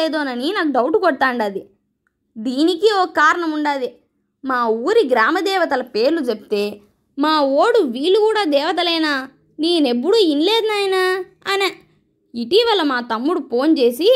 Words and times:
లేదోనని 0.00 0.48
నాకు 0.56 0.72
డౌట్ 0.76 0.96
కొడతాండది. 0.96 1.62
దీనికి 2.36 2.88
ఓ 3.00 3.02
కారణం 3.18 3.50
ఉండదు. 3.56 3.88
మా 4.44 4.58
ఊరి 4.86 5.02
గ్రామ 5.12 5.36
దేవతల 5.48 5.82
పేర్లు 5.94 6.20
చెప్తే 6.20 6.62
మా 7.18 7.32
ఓడు 7.60 7.80
వీళ్ళు 7.96 8.18
కూడా 8.18 8.42
దేవతలేనా? 8.56 9.14
నేనెప్పుడూ 9.60 10.18
ఇనలేదు 10.32 10.66
నాయనా 10.66 11.02
అనే. 11.52 11.68
ఇటీవల 12.34 12.82
మా 12.90 12.98
తమ్ముడు 13.12 13.40
ఫోన్ 13.50 13.72
చేసి 13.80 14.08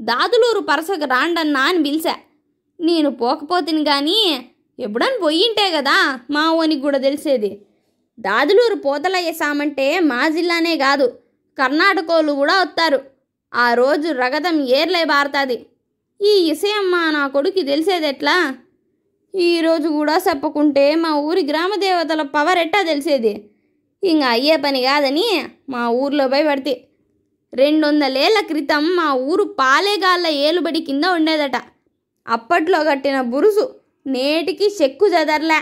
దాదులూరు 0.00 0.60
పరసకు 0.70 1.06
రాండన్నా 1.14 1.62
అని 1.70 1.80
పిలిచా 1.82 2.14
నేను 2.80 3.08
పోకపోతిని 3.20 3.82
కానీ 3.84 4.18
ఎప్పుడని 4.78 5.18
పోయింటే 5.22 5.66
కదా 5.76 5.96
మా 6.30 6.44
ఓనికి 6.60 6.82
కూడా 6.86 6.98
తెలిసేది. 7.06 7.50
దాదులూరు 8.18 8.76
పోతలయ్యసామంటే 8.86 9.86
మా 10.10 10.20
జిల్లానే 10.36 10.74
కాదు. 10.76 11.06
కర్ణాటకోళ్ళు 11.58 12.32
కూడా 12.40 12.54
వస్తారు 12.62 12.98
ఆ 13.52 13.66
రోజు 13.74 14.08
రగతం 14.22 14.56
ఏర్లే 14.78 15.02
బారుతుంది. 15.12 15.56
ఈ 16.20 16.32
ఇసయమ్మ 16.52 16.96
నా 17.16 17.22
కొడుకు 17.34 17.62
తెలిసేది 17.70 18.06
ఎట్లా 18.12 18.34
ఈరోజు 19.34 19.88
కూడా 19.96 20.14
చెప్పకుంటే 20.26 20.84
మా 21.04 21.10
ఊరి 21.28 21.42
గ్రామ 21.50 21.72
దేవతల 21.84 22.22
పవర్ 22.36 22.58
ఎట్టా 22.64 22.80
తెలిసేది? 22.90 23.32
ఇంక 24.02 24.22
అయ్యే 24.34 24.56
పని 24.64 24.80
కాదని 24.82 25.26
మా 25.74 25.82
ఊర్లో 26.02 26.24
పోయి 26.32 26.44
పడితే 26.48 26.74
రెండు 27.52 27.84
వందలేళ్ళ 27.86 28.38
క్రితం 28.50 28.84
మా 28.98 29.08
ఊరు 29.30 29.44
పాలేగాళ్ళ 29.60 30.26
ఏలుబడి 30.46 30.80
కింద 30.88 31.04
ఉండేదట. 31.18 31.56
అప్పట్లో 32.26 32.80
కట్టిన 32.90 33.20
బురుసు 33.32 33.64
నేటికి 34.06 34.66
చెక్కు 34.80 35.06
చెదర్లే 35.14 35.60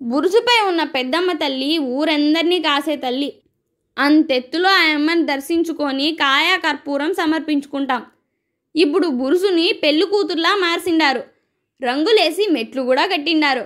బురుసుపై 0.00 0.58
ఉన్న 0.70 0.82
పెద్దమ్మ 0.96 1.32
తల్లి 1.42 1.70
ఊరందరినీ 1.96 2.58
కాసే 2.66 2.96
తల్లి. 2.96 3.30
అంతెత్తులో 3.96 4.68
ఆ 4.68 4.84
అమ్మని 4.94 5.24
దర్శించుకొని 5.26 6.06
కాయా 6.12 6.56
కర్పూరం 6.56 7.14
సమర్పించుకుంటాం. 7.14 8.02
ఇప్పుడు 8.74 9.06
బురుసుని 9.08 9.66
పెళ్ళి 9.82 10.06
కూతుర్లా 10.06 10.52
మార్చిండారు 10.56 11.22
రంగులేసి 11.82 12.46
మెట్లు 12.50 12.82
కూడా 12.82 13.06
కట్టిండారు. 13.06 13.64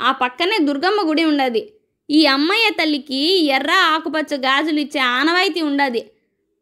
ఆ 0.00 0.12
పక్కనే 0.12 0.58
దుర్గమ్మ 0.58 1.00
గుడి 1.08 1.24
ఉండదు. 1.24 1.62
ఈ 2.10 2.26
అమ్మయ్య 2.26 2.70
తల్లికి 2.70 3.20
ఎర్ర 3.56 3.72
ఆకుపచ్చ 3.94 4.34
గాజులు 4.36 4.80
ఇచ్చే 4.80 5.00
ఆనవాయితీ 5.00 5.62
ఉండదు. 5.62 6.00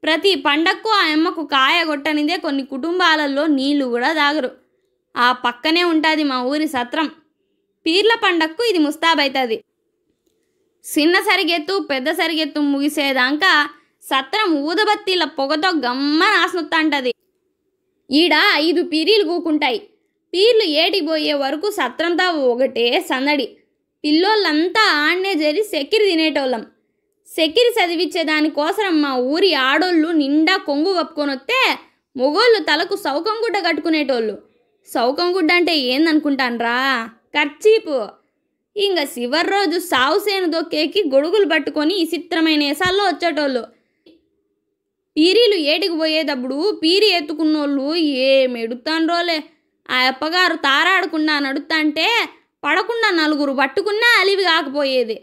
ప్రతి 0.02 0.34
పండక్కు 0.46 0.90
ఆ 0.90 1.02
అమ్మకు 1.12 1.44
కాయ 1.44 1.84
కొట్టనిదే 1.84 2.36
కొన్ని 2.36 2.64
కుటుంబాలలో 2.64 3.46
నీళ్ళు 3.46 3.84
కూడా 3.84 4.12
తాగరు. 4.12 4.50
ఆ 5.16 5.32
పక్కనే 5.32 5.82
ఉంటుంది 5.84 6.24
మా 6.24 6.42
ఊరి 6.42 6.68
సత్రం. 6.68 7.06
పీర్ల 7.86 8.12
పండక్కు 8.24 8.62
ఇది 8.64 8.78
ముస్తాబైతుంది. 8.78 9.56
చిన్న 10.86 11.18
సరిగెత్తు 11.18 11.74
పెద్ద 11.90 12.08
సరిగెత్తు 12.10 12.60
ముగిసేదాకా 12.60 13.52
సత్రం 14.02 14.48
ఊదబత్తీల 14.56 15.24
పొగతో 15.24 15.68
గమ్మ 15.84 16.20
నాసునుత్తంటది. 16.24 17.12
ఈడ 18.10 18.34
ఐదు 18.54 18.82
పీరీలు 18.82 19.24
కూకుంటాయి. 19.24 19.78
పీర్లు 20.32 20.62
ఏటికి 20.82 21.06
పోయే 21.06 21.32
వరకు 21.32 21.70
సత్రంతా 21.70 22.30
ఒకటే 22.30 23.00
సందడి. 23.00 23.46
పిల్లోళ్ళంతా 24.04 24.84
ఆడనే 24.96 25.32
చేరి 25.32 25.62
సెక్కిరి 25.62 26.04
తినేటోళ్ళం. 26.10 26.62
సెక్కిరి 27.28 27.70
చదివించే 27.78 28.22
దానికోసం 28.22 29.02
మా 29.02 29.16
ఊరి 29.32 29.54
ఆడోళ్ళు 29.54 30.08
నిండా 30.08 30.56
కొంగు 30.56 30.92
కప్పుకొని 30.92 31.32
వస్తే 31.32 31.58
మొగోళ్ళు 32.16 32.60
తలకు 32.62 32.96
సౌకం 32.96 33.36
గుడ్డ 33.44 33.56
కట్టుకునేటోళ్ళు. 33.66 34.36
సౌకం 34.88 35.36
గుడ్డ 35.36 35.52
అంటే 35.52 35.76
ఏందనుకుంటాన్రా? 35.76 36.76
ఖర్చీపు 37.36 37.96
ఇంక 38.76 38.98
చివరి 39.18 39.48
రోజు 39.48 39.78
సావుసేను 39.78 40.46
దొక్కేకి 40.46 41.00
గొడుగులు 41.14 41.46
పట్టుకొని 41.48 41.94
విచిత్రమైన 41.94 42.62
ఏసాల్లో 42.62 43.04
వచ్చేటోళ్ళు. 43.04 43.62
పీరీలు 45.16 45.54
ఏటికి 45.54 45.96
పోయేటప్పుడు 45.98 46.80
పీరి 46.82 47.08
ఎత్తుకున్నోళ్ళు 47.10 47.94
ఏమెడుతాండ్రోలే 47.94 49.44
ఆ 49.90 49.98
అప్పగారు 50.06 50.56
తారాడకుండా 50.56 51.38
నడుతాంటే 51.38 52.06
పడకుండా 52.64 53.10
నలుగురు 53.10 53.52
పట్టుకున్నా 53.52 54.20
అలివి 54.20 54.42
కాకపోయేది. 54.42 55.16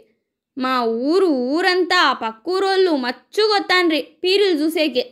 మా 0.58 0.84
ఊరు 0.84 1.26
ఊరంతా 1.26 2.12
పక్కూరోళ్ళు 2.12 2.90
మచ్చుగొత్తాండ్రి 2.96 4.00
పీరీలు 4.24 4.56
చూసేకి. 4.58 5.04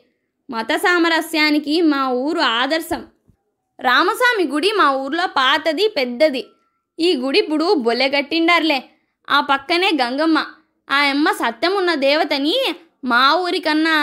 మత 0.51 0.73
సామరస్యానికి 0.77 1.83
మా 1.83 2.09
ఊరు 2.09 2.41
ఆదర్శం. 2.41 3.05
రామస్వామి 3.81 4.45
గుడి 4.49 4.73
మా 4.73 4.89
ఊర్లో 4.97 5.27
పాతది 5.27 5.89
పెద్దది. 5.89 6.45
ఈ 6.99 7.11
గుడి 7.23 7.39
ఇప్పుడు 7.45 7.67
బొల్లె 7.85 8.09
ఆ 9.29 9.39
పక్కనే 9.51 9.91
గంగమ్మ. 10.01 10.39
ఆ 10.89 10.99
అమ్మ 11.13 11.29
సత్యమున్న 11.43 11.91
దేవతని 12.07 12.55
మా 13.05 13.23
ఊరికన్నా 13.45 13.95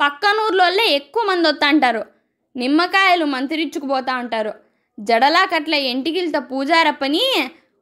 పక్కనూర్లోళ్ళే 0.00 0.84
ఎక్కువ 0.98 1.22
మంది 1.30 1.46
వస్తాంటారు 1.48 2.02
నిమ్మకాయలు 2.56 3.24
మంత్రిచ్చుకుపోతా 3.24 4.12
ఉంటారు. 4.22 4.52
జడలాకట్ల 4.98 5.74
ఎంటికిలతో 5.92 6.40
పూజారప్పని 6.50 7.24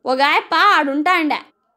ఒగాయప్ప 0.05 0.55
ఆడుంటాండ. 0.77 1.33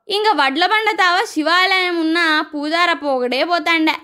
ఇంక 0.08 0.28
వడ్లబండ 0.42 0.90
తావ 1.02 1.18
శివాలయం 1.34 1.96
ఉన్న 2.04 2.18
పూజారప్ప 2.54 3.06
ఒకడే 3.16 3.42
పోతాండే. 3.44 3.96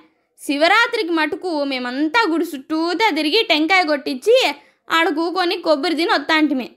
శివరాత్రికి 0.41 1.13
మటుకు 1.19 1.51
మేమంతా 1.71 2.21
గుడి 2.31 2.45
చుట్టూతా 2.51 3.07
తిరిగి 3.17 3.41
టెంకాయ 3.51 3.83
కొట్టించి 3.91 4.35
ఆడ 4.87 5.07
కూకొని 5.17 5.55
కొబ్బరి 5.65 5.95
తిని 5.99 6.11
వస్తాంటిమే 6.13 6.67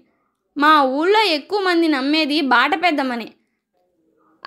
మా 0.57 0.83
ఊళ్ళో 0.83 1.23
ఎక్కువ 1.23 1.61
మంది 1.61 1.89
నమ్మేది 1.89 2.41
బాట 2.41 2.75
పెద్దమ్మని. 2.83 3.29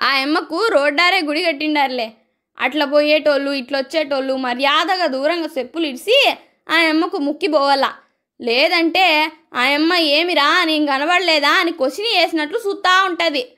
ఆ 0.00 0.10
అమ్మకు 0.22 0.66
రోడ్డారే 0.66 1.20
గుడి 1.20 1.42
కట్టిండారులే. 1.42 2.12
అట్లా 2.60 2.84
పోయేటోళ్ళు 2.84 3.50
ఇట్లా 3.50 3.78
వచ్చేటోళ్ళు 3.78 4.36
మర్యాదగా 4.36 5.06
దూరంగా 5.06 5.48
చెప్పులు 5.58 5.86
ఇడిసి 5.86 6.34
ఆ 6.70 6.76
అమ్మకు 6.76 7.18
ముక్కి 7.18 7.46
పోవాలా. 7.46 7.92
లేదంటే 8.40 9.32
ఆ 9.54 9.62
అమ్మ 9.62 9.94
ఏమిరా 9.94 10.64
నేను 10.64 10.86
కనబడలేదా 10.86 11.50
అని 11.50 11.72
క్వశ్చన్ 11.72 12.06
వేసినట్లు 12.06 12.56
చూస్తూ 12.56 13.04
ఉంటుంది. 13.06 13.52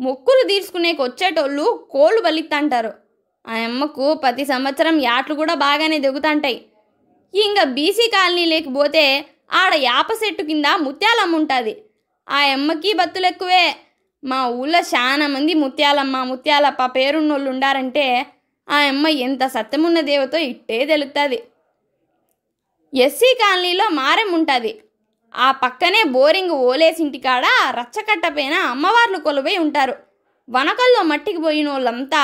మొక్కులు 0.00 0.48
తీర్చుకునేకి 0.48 1.02
వచ్చేటోళ్ళు 1.02 1.88
కోళ్ళు 1.90 2.20
బలిత్తంటారు. 2.22 2.92
ఆ 3.48 3.52
అమ్మకు 3.52 4.14
ప్రతి 4.14 4.44
సంవత్సరం 4.44 5.00
యాట్లు 5.02 5.34
కూడా 5.34 5.54
బాగానే 5.54 5.98
దిగుతుంటాయి. 5.98 6.64
ఇంకా 7.34 7.64
బీసీ 7.64 8.08
కాలనీ 8.08 8.44
లేకపోతే 8.44 9.24
ఆడ 9.52 9.72
యాప 9.74 10.06
చెట్టు 10.20 10.42
కింద 10.42 10.64
ముత్యాలమ్మ 10.76 11.36
ఉంటుంది. 11.36 11.72
ఆ 12.28 12.38
అమ్మకి 12.56 12.92
బత్తులు 12.92 13.26
ఎక్కువే. 13.26 13.64
మా 14.24 14.38
ఊళ్ళో 14.48 14.80
చాలా 14.94 15.26
మంది 15.26 15.54
ముత్యాలమ్మ 15.54 16.16
ముత్యాలప్ప 16.24 16.82
పేరున్నోళ్ళు 16.86 17.50
ఉండారంటే 17.50 18.26
ఆ 18.68 18.76
అమ్మ 18.76 19.06
ఎంత 19.26 19.46
సత్యమున్న 19.46 20.00
దేవతో 20.00 20.38
ఇట్టే 20.38 20.86
తెలుస్తుంది 20.86 21.38
ఎస్సీ 22.94 23.30
కాలనీలో 23.40 23.88
మారెం 23.88 24.30
ఉంటుంది. 24.34 24.72
ఆ 25.34 25.50
పక్కనే 25.52 26.02
బోరింగ్ 26.04 26.54
ఓలేసింటికాడ 26.68 27.44
రచ్చకట్టపైన 27.70 28.54
అమ్మవార్లు 28.54 29.18
కొలువై 29.18 29.56
ఉంటారు. 29.56 29.94
వనకల్లో 30.50 31.02
మట్టికి 31.02 31.40
పోయిన 31.40 31.68
వాళ్ళంతా 31.68 32.22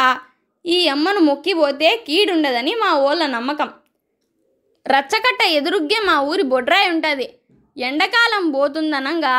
ఈ 0.66 0.88
అమ్మను 0.88 1.20
మొక్కిపోతే 1.20 2.04
కీడుండదని 2.06 2.74
మా 2.74 2.90
ఓళ్ళ 2.94 3.26
నమ్మకం. 3.26 3.68
రచ్చకట్ట 4.86 5.42
ఎదురుగ్గే 5.58 5.98
మా 6.08 6.20
ఊరి 6.30 6.44
బొడ్రాయి 6.52 6.88
ఉంటుంది. 6.90 7.26
ఎండాకాలం 7.76 8.44
పోతుందనంగా 8.50 9.34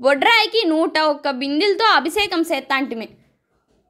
బొడ్రాయికి 0.00 0.60
నూట 0.68 0.98
ఒక్క 1.12 1.30
బిందెలతో 1.40 1.86
అభిషేకం 1.98 2.40
చేస్తాంటిమే 2.50 3.08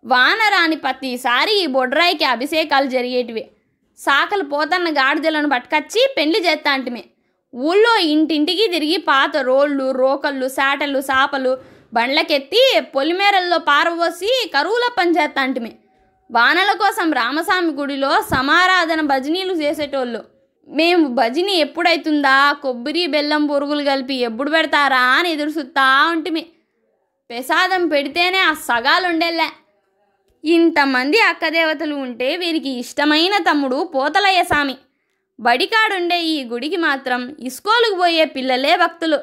వాన 0.05 0.41
రాని 0.55 0.77
ప్రతిసారి 0.77 1.53
ఈ 1.63 1.67
బొడ్రాయికి 1.77 2.25
అభిషేకాలు 2.25 2.87
జరిగేటివి. 2.87 3.45
సాకలు 3.99 4.45
పోతన్న 4.53 4.89
గాడిదలను 4.91 5.49
పట్టుకొచ్చి 5.49 6.03
పెళ్ళి 6.17 6.41
చేస్తాంటిమే 6.47 7.03
ఊళ్ళో 7.55 7.93
ఇంటింటికి 8.15 8.67
తిరిగి 8.69 8.99
పాత 9.11 9.33
రోళ్ళు 9.49 9.87
రోకళ్ళు 10.01 10.49
సాటలు 10.49 11.01
సాపలు 11.01 11.53
బండ్లకెత్తి 11.95 12.61
పొలిమేరల్లో 12.95 13.59
పారబోసి 13.71 14.31
కరువుల 14.55 14.85
పని 14.99 15.11
చేస్తాంటిమే 15.11 15.73
వానల 16.31 16.73
కోసం 16.83 17.09
రామస్వామి 17.13 17.73
గుడిలో 17.73 18.11
సమారాధన 18.35 19.01
భజనీలు 19.13 19.55
చేసేటోళ్ళు. 19.63 20.21
మేము 20.69 21.09
భజని 21.09 21.55
ఎప్పుడైతుందా? 21.57 22.53
కొబ్బరి 22.53 23.07
బెల్లం 23.07 23.47
పురుగులు 23.47 23.83
కలిపి 23.83 24.15
ఎప్పుడు 24.15 24.51
పెడతారా 24.51 24.99
అని 24.99 25.33
ఎదురు 25.33 25.51
చూస్తా 25.51 26.07
ఉంటిమి. 26.11 26.43
ప్రసాదం 27.31 27.89
పెడితేనే 27.89 28.39
ఆ 28.39 28.53
సగాలు 28.55 29.07
ఉండేలే 29.07 29.49
ఇంతమంది 30.45 31.19
అక్కదేవతలు 31.21 31.95
ఉంటే 31.95 32.37
వీరికి 32.37 32.69
ఇష్టమైన 32.69 33.39
తమ్ముడు 33.39 33.91
పోతలయ్య 33.95 34.43
స్వామి 34.43 34.77
బడికాడుండే 35.41 36.23
ఈ 36.23 36.45
గుడికి 36.45 36.77
మాత్రం 36.77 37.37
ఇస్కోలుకు 37.41 37.97
పోయే 37.99 38.25
పిల్లలే 38.25 38.77
భక్తులు. 38.77 39.19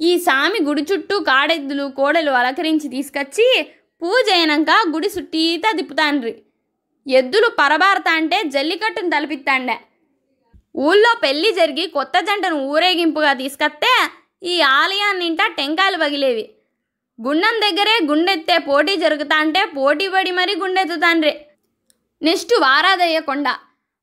ఈ 0.00 0.18
స్వామి 0.18 0.58
గుడి 0.62 0.82
చుట్టూ 0.92 1.20
కాడెద్దులు 1.20 1.92
కోడలు 1.96 2.30
అలంకరించి 2.30 2.88
తీసుకొచ్చి 2.88 3.66
పూజ 4.02 4.26
అయినాక 4.32 4.74
గుడి 4.88 5.08
సుట్టీత 5.08 5.76
తిప్పుతాండ్రి. 5.76 6.42
ఎద్దులు 7.06 7.48
పరబారతా 7.58 8.12
అంటే 8.12 8.42
జల్లికట్టును 8.44 9.10
తలపిత్తాండే. 9.10 9.76
ఊళ్ళో 10.76 11.16
పెళ్ళి 11.22 11.52
జరిగి 11.52 11.86
కొత్త 11.86 12.20
జంటను 12.20 12.56
ఊరేగింపుగా 12.56 13.32
తీసుకొస్తే 13.32 14.10
ఈ 14.42 14.60
ఆలయాన్నింట 14.60 15.38
టెంకాయలు 15.56 15.96
పగిలేవి. 15.96 16.50
గుండం 17.26 17.60
దగ్గరే 17.60 18.06
గుండెత్తే 18.06 18.58
పోటీ 18.58 18.96
జరుగుతా 18.96 19.36
అంటే 19.36 19.64
పోటీ 19.64 20.08
పడి 20.08 20.30
మరీ 20.30 20.54
గుండెత్తుతాండ్రే 20.54 21.46
నెక్స్ట్ 22.22 22.54
వారాదయ్య 22.54 23.20
కొండ. 23.20 23.48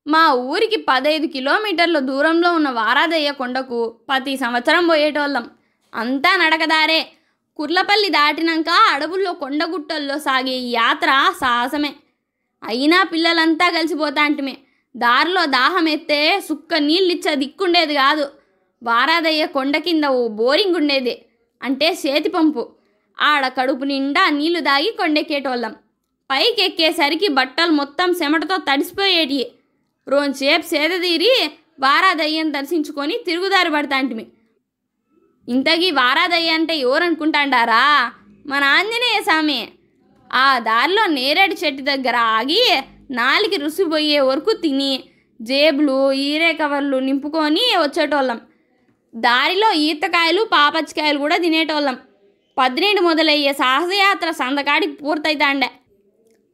మా 0.08 0.34
ఊరికి 0.34 0.76
పదహైదు 0.76 1.26
కిలోమీటర్ల 1.26 2.00
దూరంలో 2.00 2.54
ఉన్న 2.54 2.70
వారాదయ్య 2.70 3.32
కొండకు 3.32 3.96
ప్రతి 4.10 4.38
సంవత్సరం 4.38 4.88
పోయేటోళ్ళం. 4.88 5.50
అంతా 5.96 6.36
నడకదారే. 6.36 7.12
కుర్లపల్లి 7.58 8.10
దాటినాక 8.10 8.70
అడవుల్లో 8.70 9.34
కొండగుట్టల్లో 9.34 10.20
సాగే 10.20 10.54
యాత్ర 10.54 11.34
సాహసమే. 11.42 11.96
అయినా 12.64 13.04
పిల్లలంతా 13.04 13.70
కలిసిపోతాంటిమే. 13.70 14.58
దారిలో 14.96 15.46
దాహం 15.46 15.88
ఎత్తే 15.88 16.40
సుక్క 16.50 16.76
నీళ్ళిచ్చే 16.76 17.36
దిక్కుండేది 17.36 17.94
కాదు. 17.94 18.30
వారాదయ్య 18.84 19.46
కొండ 19.46 19.78
కింద 19.78 20.04
ఓ 20.04 20.28
బోరింగ్ 20.28 20.76
ఉండేది 20.76 21.26
అంటే 21.64 21.92
చేతి 21.92 22.30
పంపు. 22.30 22.72
ఆడ 23.22 23.48
కడుపు 23.48 23.84
నిండా 23.84 24.30
నీళ్ళు 24.30 24.60
దాగి 24.60 24.96
కొండెక్కేటోళ్ళం. 24.98 25.72
పైకి 26.32 26.64
ఎక్కేసరికి 26.64 27.28
బట్టలు 27.28 27.72
మొత్తం 27.72 28.12
చెమటతో 28.12 28.58
తడిసిపోయేటి 28.58 29.52
రోజుసేపు 30.08 30.66
సేద 30.66 31.02
తీరి 31.02 31.52
వారాదయ్యను 31.80 32.52
దర్శించుకొని 32.52 33.18
తిరుగుదారి 33.26 33.70
పడతాంటిమి. 33.70 34.28
ఇంతకీ 35.50 35.92
వారాదయ్య 35.92 36.50
అంటే 36.50 36.78
ఎవరనుకుంటాండారా? 36.78 38.14
మన 38.48 38.64
ఆంజనేయ 38.64 39.22
స్వామి. 39.22 39.70
ఆ 40.34 40.60
దారిలో 40.60 41.06
నేరేడు 41.06 41.56
చెట్టు 41.66 41.84
దగ్గర 41.84 42.16
ఆగి 42.16 42.82
నాలికి 43.12 43.56
రుసిపోయే 43.56 44.20
వరకు 44.20 44.54
తిని 44.54 45.04
జేబులు 45.42 46.12
ఈరే 46.12 46.54
కవర్లు 46.54 46.98
నింపుకొని 46.98 47.60
వచ్చేటోళ్ళం. 47.60 48.42
దారిలో 49.16 49.72
ఈతకాయలు 49.72 50.44
పాపచ్చికాయలు 50.44 51.18
కూడా 51.18 51.38
తినేటోళ్ళం. 51.38 51.98
పద్దెనిమిది 52.58 53.00
మొదలయ్యే 53.00 53.54
సాహసయాత్ర 53.54 54.32
సందకాడికి 54.32 54.94
పూర్తయితాండే. 54.94 55.72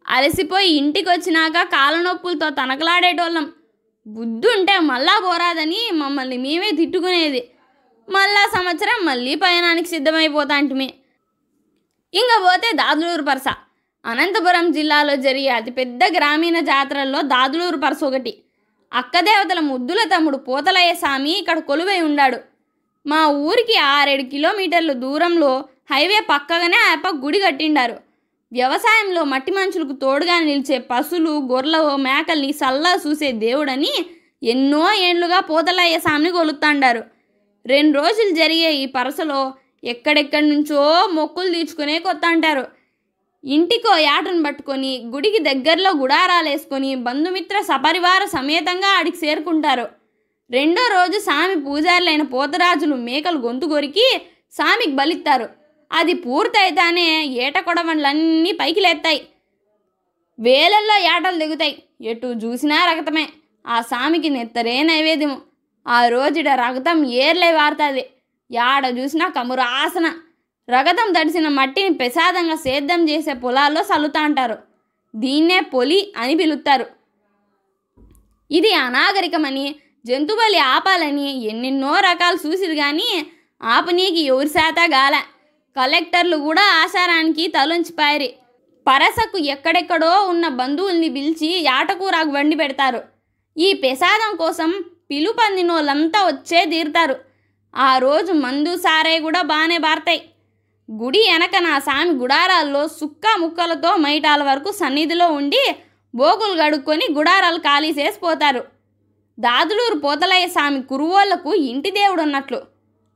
అలసిపోయి 0.08 0.68
ఇంటికి 0.68 1.10
వచ్చినాక 1.10 1.64
కాళ్ళనొప్పులతో 1.64 2.50
తనకలాడేటోళ్ళం. 2.50 3.54
బుద్ధి 4.08 4.48
ఉంటే 4.48 4.80
మళ్ళా 4.80 5.20
పోరాదని 5.20 5.90
మమ్మల్ని 5.94 6.38
మేమే 6.38 6.72
తిట్టుకునేది. 6.72 7.50
మళ్ళా 8.10 8.60
సంవత్సరం 8.60 9.06
మళ్ళీ 9.06 9.36
పయనానికి 9.36 9.90
సిద్ధమైపోతాంటిమి. 9.90 10.94
ఇంకా 12.14 12.42
పోతే 12.44 12.72
దాదులూరు 12.72 13.22
పరస. 13.22 13.44
అనంతపురం 14.06 14.66
జిల్లాలో 14.72 15.14
జరిగే 15.26 15.52
అతిపెద్ద 15.58 16.04
గ్రామీణ 16.16 16.58
జాతరల్లో 16.70 17.20
దాదులూరు 17.34 17.78
పరసు 17.78 18.04
ఒకటి. 18.06 18.34
అక్కదేవతల 18.92 19.60
ముద్దుల 19.70 20.02
తమ్ముడు 20.14 20.38
పోతలయ్య 20.48 20.92
స్వామి 20.94 21.32
ఇక్కడ 21.42 21.60
కొలువై 21.70 22.00
ఉన్నాడు 22.08 22.40
మా 23.06 23.22
ఊరికి 23.48 23.78
ఆరేడు 23.94 24.26
కిలోమీటర్ల 24.34 24.92
దూరంలో 25.04 25.52
హైవే 25.92 26.20
పక్కగానే 26.30 26.78
ఆయప్ప 26.88 27.08
గుడి 27.24 27.40
కట్టిండారు. 27.40 27.96
వ్యవసాయంలో 28.52 29.22
మట్టి 29.24 29.52
మనుషులకు 29.52 29.96
తోడుగా 30.04 30.36
నిలిచే 30.40 30.78
పశువులు 30.92 31.34
గొర్రెలు 31.52 31.96
మేకల్ని 32.06 32.52
సల్లా 32.54 32.92
చూసే 33.06 33.30
దేవుడని 33.46 33.94
ఎన్నో 34.44 34.84
ఏండ్లుగా 35.08 35.40
పోతలయ్య 35.50 35.98
స్వామిని 36.00 36.32
కొలుస్తాండారు 36.32 37.02
రెండు 37.66 37.94
రోజులు 38.00 38.32
జరిగే 38.36 38.70
ఈ 38.76 38.86
పరసలో 38.96 39.42
ఎక్కడెక్కడి 39.84 40.48
నుంచో 40.50 40.82
మొక్కులు 41.14 41.50
తీర్చుకునే 41.50 41.96
కొత్త 42.00 42.24
అంటారు 42.26 42.64
ఇంటికో 43.44 43.94
యాటను 43.98 44.42
పట్టుకొని 44.44 44.92
గుడికి 45.14 45.40
దగ్గరలో 45.40 45.92
గుడారాలేసుకొని 46.02 46.96
బంధుమిత్ర 47.08 47.58
సపరివార 47.62 48.24
సమేతంగా 48.26 48.90
ఆడికి 48.98 49.20
చేరుకుంటారు. 49.26 49.86
రెండో 50.52 50.84
రోజు 50.96 51.18
సామి 51.20 51.56
పూజారులైన 51.66 52.24
పోతరాజులు 52.36 52.96
మేకలు 53.10 53.38
గొంతు 53.38 53.66
కొరికి 53.66 54.08
సామికి 54.54 54.96
బలిస్తారు. 55.00 55.48
అది 55.92 56.14
పూర్తయితానే 56.14 57.08
ఏట 57.46 57.58
కొడవన్లన్నీ 57.60 58.52
పైకి 58.52 58.82
లేస్తాయి 58.86 59.22
వేలల్లో 60.40 60.96
ఏటలు 61.14 61.38
దిగుతాయి. 61.44 61.76
ఎటు 62.12 62.28
చూసినా 62.44 62.78
రగతమే. 62.92 63.26
ఆ 63.68 63.82
సామికి 63.82 64.30
నెత్తరే 64.30 64.84
నైవేద్యము. 64.84 65.38
ఆ 65.86 66.08
రోజుడ 66.08 66.50
రగతం 66.64 66.98
ఏర్లే 67.06 67.52
వారుతుంది. 67.60 68.04
ఏడ 68.52 68.86
చూసినా 69.00 69.26
కమురు 69.38 69.66
ఆసన 69.82 70.08
రగతం 70.70 71.08
దడిసిన 71.14 71.48
మట్టిని 71.48 71.92
ప్రసాదంగా 72.00 72.56
సేద్యం 72.56 73.02
చేసే 73.10 73.34
పొలాల్లో 73.34 73.82
చల్లుతా 73.82 74.22
అంటారు. 74.22 74.58
దీన్నే 75.16 75.60
పొలి 75.74 76.14
అని 76.18 76.36
పిలుస్తారు 76.36 76.86
ఇది 78.52 78.72
అనాగరికమని 78.74 79.66
జంతుబలి 80.08 80.58
ఆపాలని 80.58 81.28
ఎన్నెన్నో 81.52 81.94
రకాలు 82.10 82.38
చూసిరు 82.46 82.76
కానీ 82.76 83.10
ఆపనీకి 83.62 84.22
ఎవరి 84.22 84.50
శాత 84.50 84.80
గాల. 84.96 85.16
కలెక్టర్లు 85.76 86.38
కూడా 86.38 86.66
ఆచారానికి 86.82 87.48
తలొంచిపారి 87.48 88.30
పరసకు 88.88 89.38
ఎక్కడెక్కడో 89.38 90.12
ఉన్న 90.32 90.48
బంధువుల్ని 90.48 91.10
పిలిచి 91.10 91.50
యాటకూరాకు 91.70 92.30
వండి 92.30 92.56
పెడతారు. 92.56 93.02
ఈ 93.58 93.74
ప్రసాదం 93.74 94.36
కోసం 94.36 94.70
పిలుపందినోళ్ళంతా 95.12 96.20
వచ్చే 96.28 96.66
తీరుతారు. 96.66 97.16
ఆ 97.76 97.98
రోజు 97.98 98.32
మందు 98.46 98.78
సారే 98.78 99.20
కూడా 99.20 99.42
బాగానే 99.42 99.78
బారతాయి. 99.78 100.22
గుడి 100.90 101.20
వెనక 101.32 101.56
నా 101.56 101.80
సామి 101.80 102.12
గుడారాల్లో 102.12 102.88
సుక్క 102.88 103.26
ముక్కలతో 103.40 103.96
మైటాల 103.96 104.44
వరకు 104.44 104.72
సన్నిధిలో 104.72 105.28
ఉండి 105.28 105.76
బోగులు 106.16 106.62
గడుక్కొని 106.62 107.06
గుడారాలు 107.12 107.58
ఖాళీ 107.58 107.90
చేసి 107.90 108.20
పోతారు. 108.20 108.64
దాదులూరు 109.40 110.00
పోతలయ్య 110.00 110.48
స్వామి 110.48 110.82
కురువోళ్ళకు 110.82 111.54
ఇంటి 111.54 111.92
దేవుడు 111.92 112.22
ఉన్నట్లు 112.22 112.62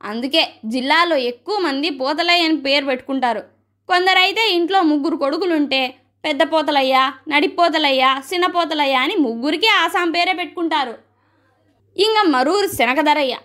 అందుకే 0.04 0.48
జిల్లాలో 0.64 1.16
ఎక్కువ 1.16 1.58
మంది 1.58 1.90
పోతలయ్య 1.90 2.44
అని 2.44 2.56
పేరు 2.56 2.84
పెట్టుకుంటారు. 2.84 3.42
కొందరైతే 3.88 4.50
ఇంట్లో 4.50 4.82
ముగ్గురు 4.82 5.16
కొడుకులుంటే 5.16 5.94
పెద్ద 6.24 6.42
పోతలయ్య 6.52 7.12
నడిపోతలయ్య 7.28 8.22
చిన్న 8.32 8.46
అని 8.94 9.16
ముగ్గురికి 9.16 9.66
ఆసాం 9.66 10.10
పేరే 10.10 10.32
పెట్టుకుంటారు. 10.32 10.94
ఇంకా 11.96 12.22
మరూరు 12.22 12.66
శనకధరయ్య 12.66 13.36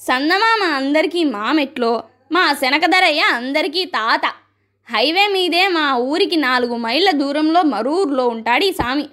సన్నమామ 0.00 0.62
అందరికీ 0.76 1.24
మామెట్లో 1.24 2.02
మా 2.32 2.42
శనకధరయ్య 2.60 3.22
అందరికీ 3.38 3.82
తాత. 3.96 4.24
హైవే 4.88 5.24
మీదే 5.34 5.64
మా 5.68 5.84
ఊరికి 6.10 6.36
నాలుగు 6.46 6.76
మైళ్ళ 6.76 7.08
దూరంలో 7.20 7.60
మరూరులో 7.72 8.24
ఉంటాడు 8.34 8.64
ఈ 8.64 8.72
సామి. 8.72 9.06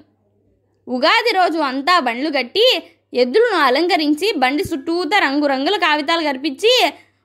ఉగాది 0.87 1.31
రోజు 1.31 1.59
అంతా 1.61 1.95
బండ్లు 1.99 2.29
కట్టి 2.29 2.65
ఎద్దులను 3.13 3.59
అలంకరించి 3.67 4.27
బండి 4.35 4.63
చుట్టూత 4.63 5.11
రంగురంగుల 5.25 5.75
కాగితాలు 5.77 6.23
కనిపించి 6.23 6.73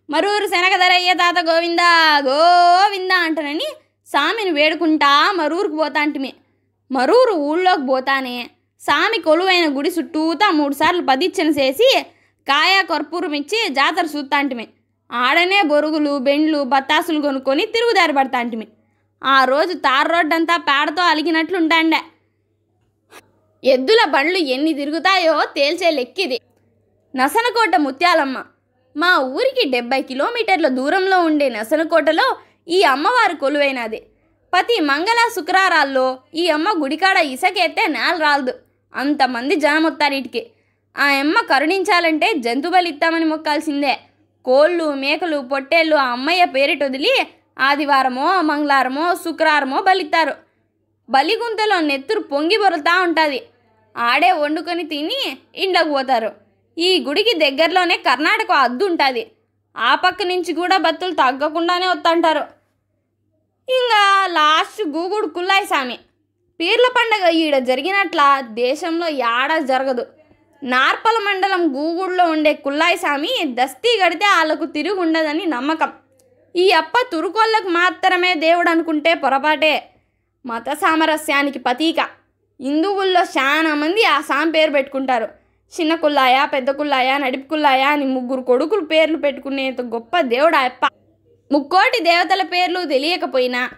మరూరు 0.08 0.46
శనగధరయ్య 0.46 1.12
తాత 1.14 1.38
గోవిందా 1.48 1.88
గోవిందా 2.26 3.18
అంటానని 3.26 3.68
సామిని 4.08 4.50
వేడుకుంటా 4.50 5.10
మరూరుకు 5.32 5.76
పోతాంటిమే 5.76 6.32
మరూరు 6.90 7.34
ఊళ్ళోకి 7.48 7.84
పోతానే 7.86 8.36
సామి 8.80 9.18
కొలువైన 9.18 9.66
గుడి 9.76 9.90
చుట్టూతా 9.96 10.46
మూడుసార్లు 10.50 11.02
పదిచ్చన 11.02 11.48
చేసి 11.58 11.88
కాయ 12.46 12.74
కర్పూరం 12.82 13.34
ఇచ్చి 13.34 13.60
జాతర 13.70 14.04
చూస్తాంటిమే 14.14 14.66
ఆడనే 15.10 15.62
బొరుగులు 15.62 16.18
బెండ్లు 16.18 16.60
బత్తాసులు 16.62 17.20
కొనుక్కొని 17.20 17.66
తిరుగుదారి 17.66 18.12
పడతాంటిమి. 18.12 18.66
ఆ 19.22 19.44
రోజు 19.44 19.72
తార్ 19.72 20.08
రోడ్డంతా 20.12 20.56
పేడతో 20.68 21.02
అలిగినట్లుంటాండే 21.02 22.00
ఎద్దుల 23.64 24.00
బండ్లు 24.14 24.38
ఎన్ని 24.54 24.72
తిరుగుతాయో 24.74 25.34
తేల్చే 25.56 25.90
లెక్కిది. 25.90 26.40
నసనకోట 27.16 27.76
ముత్యాలమ్మ. 27.76 28.38
మా 28.96 29.18
ఊరికి 29.18 29.64
డెబ్బై 29.68 30.02
కిలోమీటర్ల 30.02 30.68
దూరంలో 30.68 31.20
ఉండే 31.20 31.48
నసనకోటలో 31.48 32.26
ఈ 32.68 32.82
అమ్మవారు 32.82 33.36
కొలువైనది. 33.36 34.00
ప్రతి 34.52 34.80
మంగళ 34.80 35.20
శుక్రారాల్లో 35.36 36.18
ఈ 36.34 36.48
అమ్మ 36.48 36.68
గుడికాడ 36.82 37.18
ఇసకెత్తే 37.34 37.86
నేల 37.86 38.16
రాలదు. 38.26 38.54
అంతమంది 38.94 39.54
జనం 39.56 39.84
వస్తారు 39.84 40.14
ఇటుకి 40.14 40.42
ఆ 40.96 41.06
అమ్మ 41.22 41.36
కరుణించాలంటే 41.52 42.28
జంతు 42.44 42.68
ఇస్తామని 42.92 43.24
మొక్కాల్సిందే. 43.24 43.94
కోళ్ళు 44.46 44.86
మేకలు 45.02 45.38
పొట్టేళ్ళు 45.52 45.96
ఆ 46.04 46.06
అమ్మయ్య 46.16 46.44
పేరిట 46.54 46.82
వదిలి 46.88 47.14
ఆదివారమో 47.66 48.26
మంగళవారమో 48.50 49.04
శుక్రవారమో 49.24 49.78
బలిస్తారు 49.88 50.34
బలిగుంతలో 51.08 51.76
నెత్తురు 51.90 52.20
పొంగి 52.32 52.56
బొరులుతా 52.62 52.94
ఉంటుంది. 53.06 53.40
ఆడే 53.96 54.30
వండుకొని 54.40 54.84
తిని 54.92 55.20
ఇండ్లకు 55.64 55.90
పోతారు. 55.96 56.30
ఈ 56.76 56.90
గుడికి 57.06 57.32
దగ్గరలోనే 57.44 57.96
కర్ణాటక 58.08 58.52
అద్దు 58.66 58.84
ఉంటుంది. 58.90 59.22
ఆ 59.76 59.92
పక్క 60.04 60.22
నుంచి 60.32 60.50
కూడా 60.60 60.76
బత్తులు 60.86 61.14
తగ్గకుండానే 61.22 61.86
వస్తుంటారు 61.92 62.44
ఇంకా 63.68 64.02
లాస్ట్ 64.38 64.82
గూగుడు 64.94 65.28
కుల్లాయి 65.36 65.66
స్వామి 65.66 65.96
పీర్ల 66.60 66.86
పండగ 66.96 67.28
ఈడ 67.42 67.56
జరిగినట్ల 67.70 68.20
దేశంలో 68.62 69.06
యాడ 69.24 69.50
జరగదు. 69.70 70.04
నార్పల 70.64 71.16
మండలం 71.18 71.62
గూగుడులో 71.76 72.24
ఉండే 72.24 72.52
కుల్లాయి 72.52 72.96
స్వామి 72.96 73.28
దస్తీ 73.44 74.00
గడితే 74.04 74.24
వాళ్ళకు 74.24 74.64
తిరిగి 74.64 74.94
ఉండదని 74.94 75.46
నమ్మకం. 75.46 75.90
ఈ 76.56 76.70
అప్ప 76.70 76.92
తురుకోళ్ళకు 77.12 77.68
మాత్రమే 77.68 78.34
దేవుడు 78.34 78.70
అనుకుంటే 78.70 79.14
పొరపాటే. 79.14 79.88
మత 80.46 80.70
సామరస్యానికి 80.70 81.58
పతీక. 81.58 82.00
హిందువుల్లో 82.60 83.20
చాలా 83.20 83.74
మంది 83.74 84.04
ఆ 84.04 84.20
సాం 84.20 84.50
పేరు 84.50 84.70
పెట్టుకుంటారు. 84.70 85.28
చిన్న 85.80 85.94
కుల్లాయ 85.94 86.46
పెద్ద 86.52 86.70
కుల్లాయ 86.70 87.18
నడిపి 87.18 87.48
కుల్లాయ 87.48 87.82
అని 87.82 88.04
ముగ్గురు 88.04 88.40
కొడుకులు 88.40 88.84
పేర్లు 88.84 89.16
పెట్టుకునేంత 89.16 89.80
గొప్ప 89.80 90.20
దేవుడు 90.20 90.56
అప్ప. 90.56 90.88
ముక్కోటి 91.52 92.00
దేవతల 92.02 92.42
పేర్లు 92.42 92.84
తెలియకపోయినా 92.84 93.70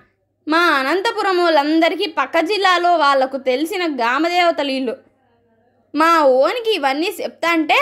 మా 0.49 0.59
అనంతపురం 0.59 1.39
వాళ్ళందరికీ 1.39 2.07
పక్క 2.07 2.41
జిల్లాలో 2.41 2.97
వాళ్ళకు 2.97 3.37
తెలిసిన 3.37 3.87
గామదేవతలు 3.87 4.71
ఇల్లు. 4.71 5.06
మా 5.95 6.23
ఓనికి 6.23 6.73
ఇవన్నీ 6.75 7.17
చెప్తా 7.21 7.49
అంటే 7.49 7.79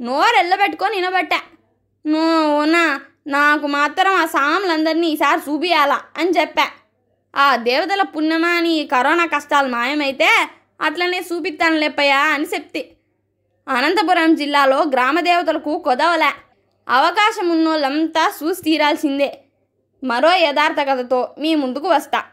నోరు 0.00 0.36
ఎల్లబెట్టుకొని 0.38 0.96
వినబట్టా 0.96 1.40
నువ్వునా 2.06 3.00
నాకు 3.26 3.66
మాత్రం 3.66 4.12
ఆ 4.12 4.24
సాములందరినీ 4.26 5.08
ఈసారి 5.08 5.40
చూపియాలా 5.50 6.00
అని 6.16 6.30
చెప్పా. 6.30 6.66
ఆ 7.36 7.56
దేవతల 7.56 8.02
పుణ్యమా 8.02 8.48
అని 8.48 8.88
కరోనా 8.92 9.26
కష్టాలు 9.26 9.68
మాయమైతే 9.68 10.28
అట్లనే 10.80 11.20
చూపిస్తాను 11.20 11.76
లేపయ్యా 11.76 12.18
అని 12.18 12.46
చెప్తి. 12.54 12.82
అనంతపురం 13.68 14.34
జిల్లాలో 14.34 14.82
గ్రామ 14.82 15.20
దేవతలకు 15.20 15.78
కొదవలే. 15.78 16.32
అవకాశం 16.88 17.48
ఉన్నోళ్ళంతా 17.48 18.32
చూసి 18.42 18.62
తీరాల్సిందే. 18.62 19.38
మరో 20.04 20.30
యథార్థ 20.34 20.80
కథతో 20.80 21.34
మీ 21.38 21.54
ముందుకు 21.54 21.88
వస్తా. 21.88 22.22